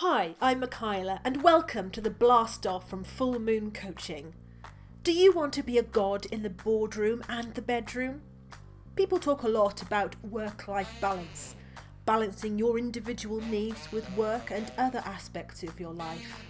[0.00, 4.32] Hi, I'm Michaela, and welcome to the blast off from Full Moon Coaching.
[5.02, 8.22] Do you want to be a god in the boardroom and the bedroom?
[8.94, 11.56] People talk a lot about work life balance,
[12.06, 16.44] balancing your individual needs with work and other aspects of your life.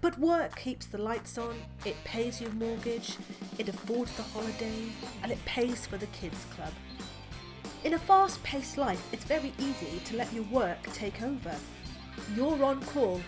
[0.00, 1.54] But work keeps the lights on,
[1.84, 3.18] it pays your mortgage,
[3.56, 6.72] it affords the holidays, and it pays for the kids' club.
[7.84, 11.54] In a fast paced life, it's very easy to let your work take over.
[12.34, 13.20] You're on call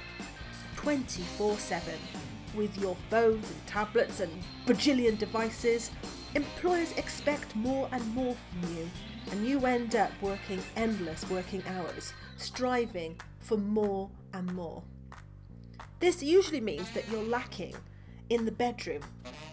[0.76, 1.94] 24 7
[2.54, 4.32] with your phones and tablets and
[4.66, 5.90] bajillion devices.
[6.34, 8.90] Employers expect more and more from you,
[9.30, 14.82] and you end up working endless working hours, striving for more and more.
[16.00, 17.74] This usually means that you're lacking
[18.28, 19.02] in the bedroom,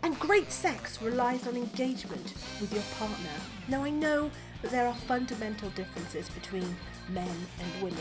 [0.04, 3.30] and great sex relies on engagement with your partner.
[3.68, 6.76] Now, I know that there are fundamental differences between
[7.10, 8.00] men and women.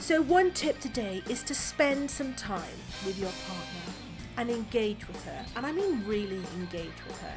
[0.00, 2.62] So, one tip today is to spend some time
[3.04, 3.92] with your partner
[4.38, 7.34] and engage with her, and I mean really engage with her.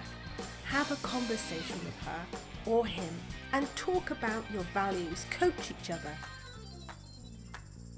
[0.66, 2.26] Have a conversation with her
[2.66, 3.14] or him
[3.52, 6.18] and talk about your values, coach each other.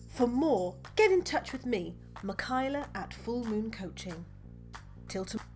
[0.10, 4.26] For more, get in touch with me, Michaela at Full Moon Coaching.
[5.08, 5.55] Till tomorrow.